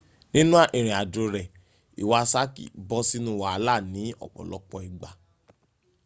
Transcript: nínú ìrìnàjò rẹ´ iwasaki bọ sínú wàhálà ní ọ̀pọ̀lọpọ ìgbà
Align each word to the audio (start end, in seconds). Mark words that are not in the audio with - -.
nínú 0.33 0.55
ìrìnàjò 0.79 1.23
rẹ´ 1.35 1.43
iwasaki 2.01 2.63
bọ 2.87 2.97
sínú 3.09 3.31
wàhálà 3.41 3.75
ní 3.93 4.03
ọ̀pọ̀lọpọ 4.25 4.75
ìgbà 4.87 5.09